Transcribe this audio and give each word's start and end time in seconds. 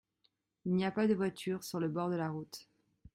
Il 0.65 0.73
n’y 0.73 0.83
a 0.83 0.89
pas 0.91 1.05
de 1.05 1.13
voiture 1.13 1.63
sur 1.63 1.79
le 1.79 1.87
bord 1.87 2.09
de 2.09 2.15
la 2.15 2.29
route. 2.31 2.67